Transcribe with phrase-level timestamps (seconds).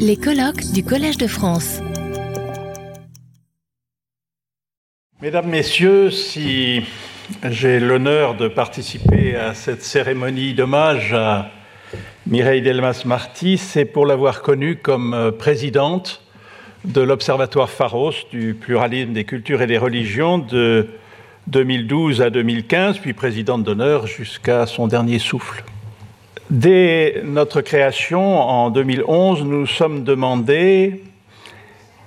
[0.00, 1.80] Les colloques du Collège de France.
[5.22, 6.82] Mesdames, Messieurs, si
[7.44, 11.52] j'ai l'honneur de participer à cette cérémonie d'hommage à
[12.26, 16.22] Mireille Delmas-Marty, c'est pour l'avoir connue comme présidente
[16.84, 20.88] de l'Observatoire Pharos du pluralisme des cultures et des religions de
[21.46, 25.62] 2012 à 2015, puis présidente d'honneur jusqu'à son dernier souffle.
[26.50, 31.02] Dès notre création en 2011, nous nous sommes demandé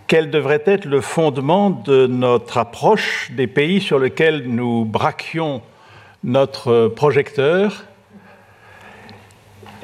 [0.07, 5.61] quel devrait être le fondement de notre approche des pays sur lesquels nous braquions
[6.23, 7.83] notre projecteur.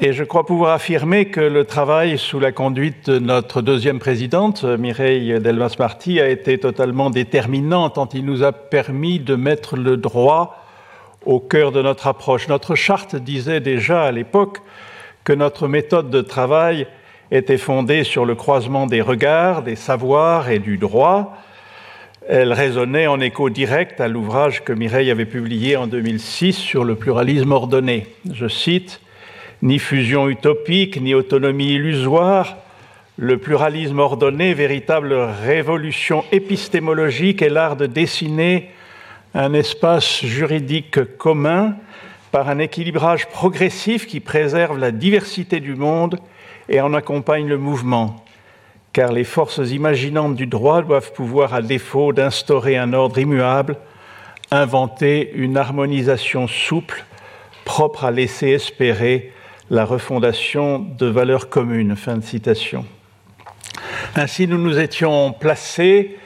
[0.00, 4.64] Et je crois pouvoir affirmer que le travail sous la conduite de notre deuxième présidente,
[4.64, 10.65] Mireille Delmas-Marty, a été totalement déterminant tant il nous a permis de mettre le droit
[11.26, 12.48] au cœur de notre approche.
[12.48, 14.58] Notre charte disait déjà à l'époque
[15.24, 16.86] que notre méthode de travail
[17.32, 21.36] était fondée sur le croisement des regards, des savoirs et du droit.
[22.28, 26.94] Elle résonnait en écho direct à l'ouvrage que Mireille avait publié en 2006 sur le
[26.94, 28.06] pluralisme ordonné.
[28.32, 29.00] Je cite
[29.62, 32.56] Ni fusion utopique, ni autonomie illusoire,
[33.16, 38.70] le pluralisme ordonné, véritable révolution épistémologique, est l'art de dessiner
[39.36, 41.76] un espace juridique commun
[42.32, 46.18] par un équilibrage progressif qui préserve la diversité du monde
[46.70, 48.24] et en accompagne le mouvement,
[48.94, 53.76] car les forces imaginantes du droit doivent pouvoir, à défaut d'instaurer un ordre immuable,
[54.50, 57.04] inventer une harmonisation souple,
[57.66, 59.34] propre à laisser espérer
[59.68, 61.94] la refondation de valeurs communes.
[61.94, 62.86] Fin de citation.
[64.14, 66.16] Ainsi, nous nous étions placés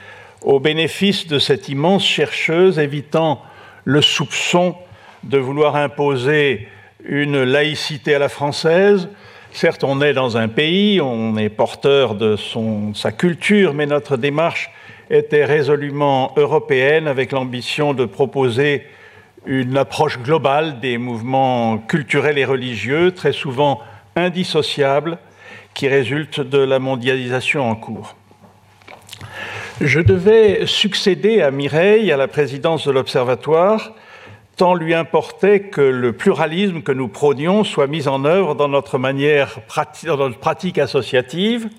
[0.43, 3.41] au bénéfice de cette immense chercheuse, évitant
[3.85, 4.75] le soupçon
[5.23, 6.67] de vouloir imposer
[7.03, 9.09] une laïcité à la française.
[9.51, 12.35] Certes, on est dans un pays, on est porteur de
[12.93, 14.71] sa culture, mais notre démarche
[15.09, 18.87] était résolument européenne avec l'ambition de proposer
[19.45, 23.81] une approche globale des mouvements culturels et religieux, très souvent
[24.15, 25.17] indissociables,
[25.73, 28.15] qui résultent de la mondialisation en cours.
[29.79, 33.93] Je devais succéder à Mireille à la présidence de l'Observatoire,
[34.57, 38.97] tant lui importait que le pluralisme que nous prônions soit mis en œuvre dans notre
[38.97, 39.59] manière
[40.03, 41.69] dans notre pratique associative.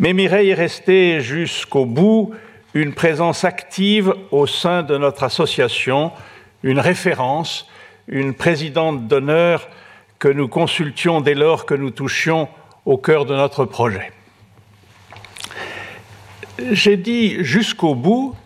[0.00, 2.32] Mais Mireille est restée jusqu'au bout
[2.74, 6.10] une présence active au sein de notre association,
[6.62, 7.68] une référence,
[8.08, 9.68] une présidente d'honneur
[10.18, 12.48] que nous consultions dès lors que nous touchions
[12.84, 14.10] au cœur de notre projet.
[16.70, 18.36] J'ai dit jusqu'au bout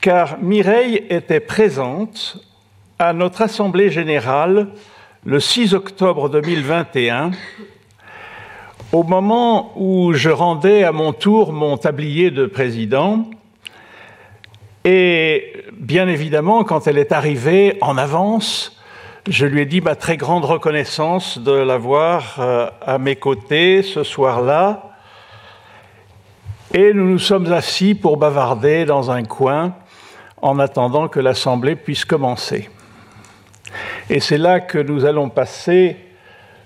[0.00, 2.44] car Mireille était présente
[2.98, 4.68] à notre Assemblée générale
[5.24, 7.30] le 6 octobre 2021,
[8.92, 13.30] au moment où je rendais à mon tour mon tablier de président.
[14.84, 18.78] Et bien évidemment, quand elle est arrivée en avance,
[19.28, 24.02] je lui ai dit ma très grande reconnaissance de l'avoir euh, à mes côtés ce
[24.02, 24.91] soir-là
[26.74, 29.74] et nous nous sommes assis pour bavarder dans un coin
[30.40, 32.70] en attendant que l'Assemblée puisse commencer.
[34.08, 35.96] Et c'est là que nous allons passer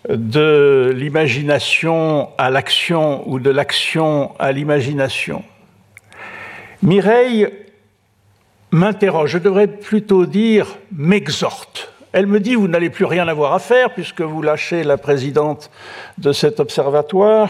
[0.09, 5.43] de l'imagination à l'action ou de l'action à l'imagination.
[6.83, 7.49] Mireille
[8.71, 11.93] m'interroge, je devrais plutôt dire m'exhorte.
[12.13, 15.71] Elle me dit, vous n'allez plus rien avoir à faire puisque vous lâchez la présidente
[16.19, 17.49] de cet observatoire.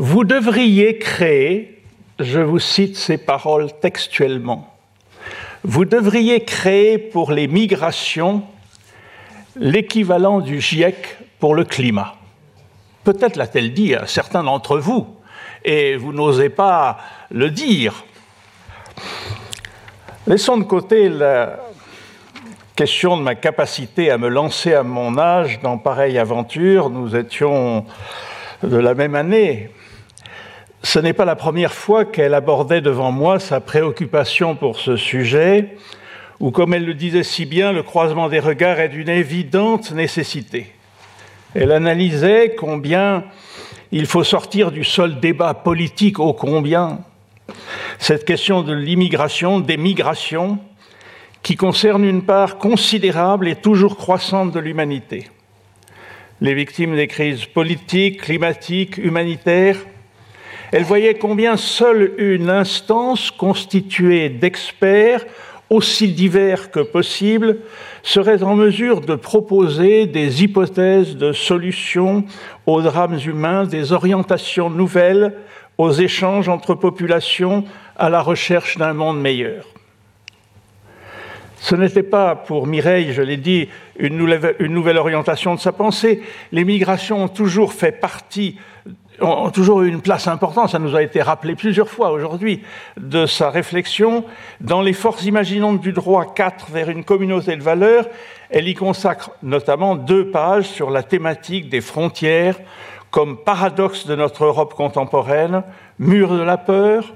[0.00, 1.82] Vous devriez créer,
[2.20, 4.72] je vous cite ces paroles textuellement,
[5.64, 8.44] vous devriez créer pour les migrations
[9.56, 12.14] l'équivalent du GIEC pour le climat.
[13.02, 15.16] Peut-être l'a-t-elle dit à certains d'entre vous,
[15.64, 16.98] et vous n'osez pas
[17.32, 18.04] le dire.
[20.28, 21.58] Laissons de côté la
[22.76, 26.88] question de ma capacité à me lancer à mon âge dans pareille aventure.
[26.88, 27.84] Nous étions
[28.62, 29.70] de la même année,
[30.82, 35.76] ce n'est pas la première fois qu'elle abordait devant moi sa préoccupation pour ce sujet,
[36.40, 40.72] ou comme elle le disait si bien, le croisement des regards est d'une évidente nécessité.
[41.54, 43.24] Elle analysait combien
[43.90, 47.00] il faut sortir du seul débat politique ô combien
[47.98, 50.58] cette question de l'immigration, des migrations,
[51.42, 55.28] qui concerne une part considérable et toujours croissante de l'humanité.
[56.40, 59.78] Les victimes des crises politiques, climatiques, humanitaires,
[60.72, 65.24] elle voyait combien seule une instance constituée d'experts
[65.70, 67.58] aussi divers que possible,
[68.02, 72.24] seraient en mesure de proposer des hypothèses de solutions
[72.66, 75.34] aux drames humains, des orientations nouvelles
[75.76, 77.64] aux échanges entre populations,
[77.96, 79.66] à la recherche d'un monde meilleur.
[81.60, 83.68] Ce n'était pas pour Mireille, je l'ai dit,
[83.98, 86.22] une nouvelle, orientation de sa pensée.
[86.52, 88.56] Les migrations ont toujours fait partie,
[89.20, 92.62] ont toujours eu une place importante, ça nous a été rappelé plusieurs fois aujourd'hui,
[92.96, 94.24] de sa réflexion.
[94.60, 98.06] Dans les forces imaginantes du droit 4 vers une communauté de valeurs,
[98.50, 102.56] elle y consacre notamment deux pages sur la thématique des frontières
[103.10, 105.62] comme paradoxe de notre Europe contemporaine,
[105.98, 107.14] mur de la peur,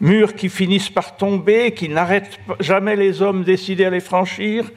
[0.00, 4.70] murs qui finissent par tomber, qui n'arrêtent jamais les hommes décidés à les franchir,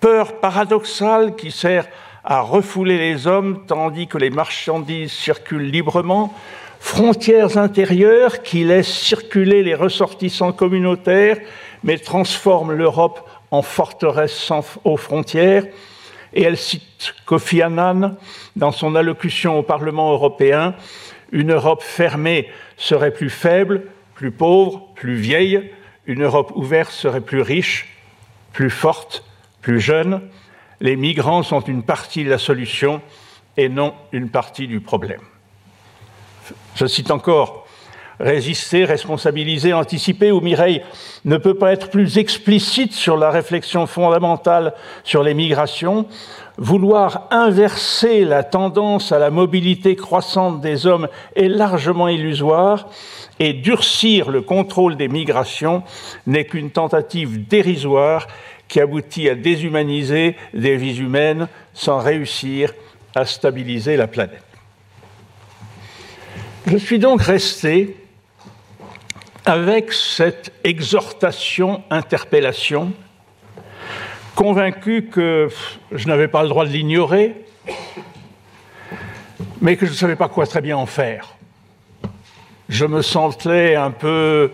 [0.00, 1.86] peur paradoxale qui sert
[2.26, 6.34] à refouler les hommes tandis que les marchandises circulent librement,
[6.80, 11.38] frontières intérieures qui laissent circuler les ressortissants communautaires
[11.84, 15.64] mais transforment l'Europe en forteresse sans, aux frontières.
[16.34, 18.16] Et elle cite Kofi Annan
[18.56, 20.74] dans son allocution au Parlement européen,
[21.32, 23.84] Une Europe fermée serait plus faible,
[24.14, 25.70] plus pauvre, plus vieille,
[26.06, 27.88] une Europe ouverte serait plus riche,
[28.52, 29.24] plus forte,
[29.60, 30.20] plus jeune.
[30.80, 33.00] Les migrants sont une partie de la solution
[33.56, 35.22] et non une partie du problème.
[36.74, 37.66] Je cite encore
[38.18, 40.82] Résister, responsabiliser, anticiper, où Mireille
[41.26, 44.72] ne peut pas être plus explicite sur la réflexion fondamentale
[45.04, 46.06] sur les migrations,
[46.56, 52.88] vouloir inverser la tendance à la mobilité croissante des hommes est largement illusoire,
[53.38, 55.82] et durcir le contrôle des migrations
[56.26, 58.28] n'est qu'une tentative dérisoire
[58.68, 62.74] qui aboutit à déshumaniser des vies humaines sans réussir
[63.14, 64.42] à stabiliser la planète.
[66.66, 67.96] Je suis donc resté
[69.44, 72.92] avec cette exhortation, interpellation,
[74.34, 75.48] convaincu que
[75.92, 77.36] je n'avais pas le droit de l'ignorer,
[79.60, 81.36] mais que je ne savais pas quoi très bien en faire
[82.68, 84.52] je me sentais un peu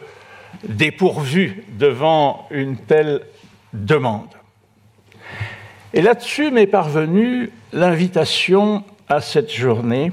[0.68, 3.22] dépourvu devant une telle
[3.72, 4.28] demande.
[5.94, 10.12] Et là-dessus m'est parvenue l'invitation à cette journée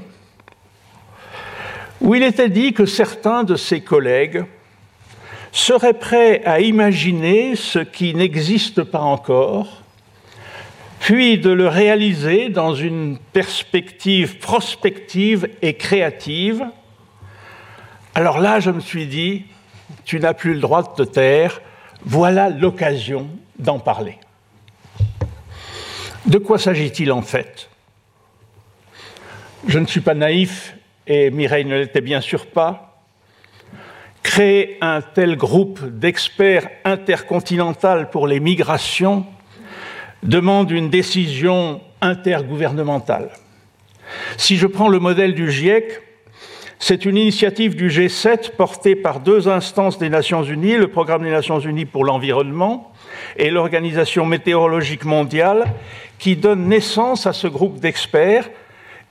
[2.00, 4.44] où il était dit que certains de ses collègues
[5.52, 9.82] seraient prêts à imaginer ce qui n'existe pas encore,
[11.00, 16.64] puis de le réaliser dans une perspective prospective et créative,
[18.14, 19.44] alors là, je me suis dit,
[20.04, 21.60] tu n'as plus le droit de te taire,
[22.04, 24.18] voilà l'occasion d'en parler.
[26.26, 27.68] De quoi s'agit-il en fait?
[29.66, 30.76] Je ne suis pas naïf,
[31.06, 33.02] et Mireille ne l'était bien sûr pas.
[34.22, 39.26] Créer un tel groupe d'experts intercontinental pour les migrations
[40.22, 43.30] demande une décision intergouvernementale.
[44.36, 46.00] Si je prends le modèle du GIEC,
[46.82, 51.30] c'est une initiative du G7 portée par deux instances des Nations Unies, le Programme des
[51.30, 52.90] Nations Unies pour l'environnement
[53.36, 55.66] et l'Organisation météorologique mondiale,
[56.18, 58.48] qui donne naissance à ce groupe d'experts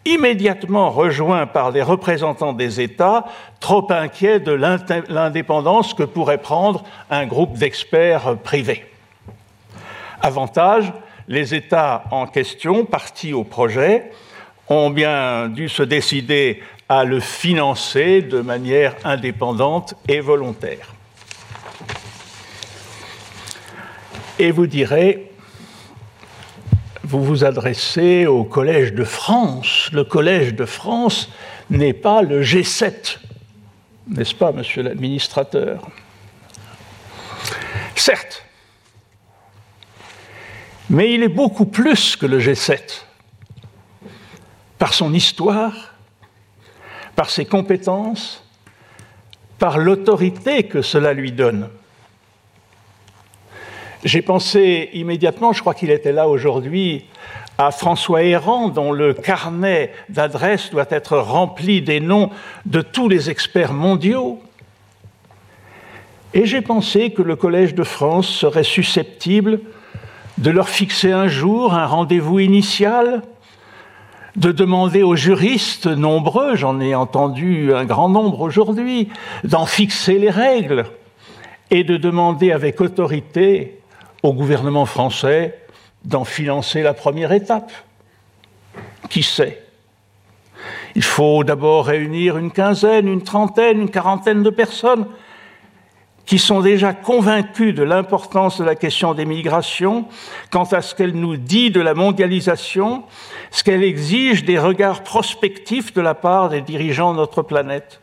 [0.04, 3.25] immédiatement rejoint par des représentants des États,
[3.60, 4.51] trop inquiets de
[5.07, 8.86] l'indépendance que pourrait prendre un groupe d'experts privés.
[10.21, 10.92] Avantage,
[11.27, 14.10] les États en question, partis au projet,
[14.69, 20.95] ont bien dû se décider à le financer de manière indépendante et volontaire.
[24.40, 25.31] Et vous direz,
[27.04, 29.90] vous vous adressez au Collège de France.
[29.94, 31.30] Le Collège de France
[31.69, 33.18] n'est pas le G7,
[34.07, 35.87] n'est-ce pas, monsieur l'administrateur?
[37.95, 38.44] Certes,
[40.90, 43.04] mais il est beaucoup plus que le G7
[44.80, 45.94] par son histoire,
[47.19, 48.45] par ses compétences,
[49.57, 51.68] par l'autorité que cela lui donne.
[54.06, 57.04] J'ai pensé immédiatement, je crois qu'il était là aujourd'hui,
[57.57, 62.30] à François Héran, dont le carnet d'adresses doit être rempli des noms
[62.66, 64.42] de tous les experts mondiaux.
[66.33, 69.59] Et j'ai pensé que le Collège de France serait susceptible
[70.38, 73.23] de leur fixer un jour un rendez-vous initial
[74.36, 79.09] de demander aux juristes nombreux, j'en ai entendu un grand nombre aujourd'hui,
[79.44, 80.86] d'en fixer les règles
[81.71, 83.80] et de demander avec autorité
[84.24, 85.59] au gouvernement français
[86.06, 87.71] d'en financer la première étape.
[89.09, 89.64] Qui sait?
[90.95, 95.06] Il faut d'abord réunir une quinzaine, une trentaine, une quarantaine de personnes
[96.30, 100.06] qui sont déjà convaincus de l'importance de la question des migrations,
[100.52, 103.04] quant à ce qu'elle nous dit de la mondialisation,
[103.50, 108.00] ce qu'elle exige des regards prospectifs de la part des dirigeants de notre planète.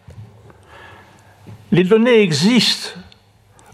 [1.71, 2.99] Les données existent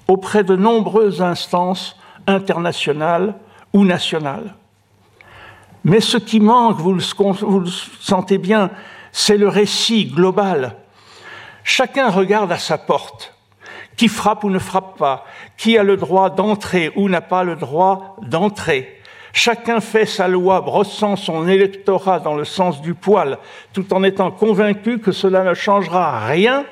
[0.07, 3.35] auprès de nombreuses instances internationales
[3.73, 4.55] ou nationales.
[5.83, 8.69] Mais ce qui manque, vous le, sentez bien,
[9.13, 10.77] c'est le récit global.
[11.65, 13.33] Chacun regarde à sa porte.
[13.97, 15.25] Qui frappe ou ne frappe pas
[15.57, 18.99] Qui a le droit d'entrer ou n'a pas le droit d'entrer
[19.33, 23.39] Chacun fait sa loi, brossant son électorat dans le sens du poil,
[23.73, 26.67] tout en étant convaincu que cela ne changera rien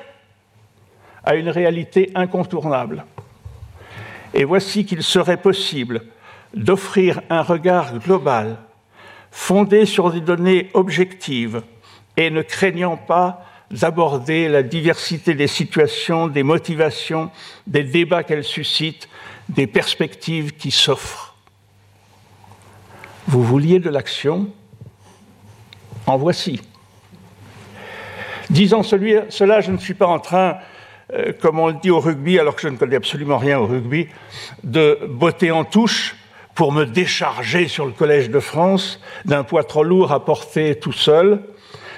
[1.23, 3.05] à une réalité incontournable.
[4.35, 6.03] Et voici qu'il serait possible
[6.53, 8.57] d'offrir un regard global,
[9.31, 11.63] fondé sur des données objectives
[12.17, 17.31] et ne craignant pas d'aborder la diversité des situations, des motivations,
[17.67, 19.07] des débats qu'elles suscitent,
[19.49, 21.35] des perspectives qui s'offrent.
[23.27, 24.49] Vous vouliez de l'action?
[26.05, 26.61] En voici.
[28.49, 30.57] Disant cela, je ne suis pas en train
[31.13, 33.65] euh, comme on le dit au rugby, alors que je ne connais absolument rien au
[33.65, 34.07] rugby,
[34.63, 36.15] de botter en touche
[36.55, 40.93] pour me décharger sur le Collège de France d'un poids trop lourd à porter tout
[40.93, 41.43] seul.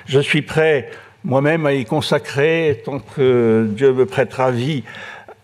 [0.05, 0.89] Je suis prêt
[1.23, 4.83] moi-même à y consacrer, tant que Dieu me prêtera vie,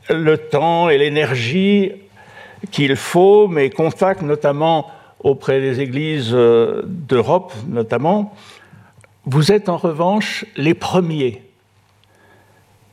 [0.09, 1.93] le temps et l'énergie
[2.71, 8.33] qu'il faut, mes contacts notamment auprès des églises euh, d'Europe notamment.
[9.25, 11.43] Vous êtes en revanche les premiers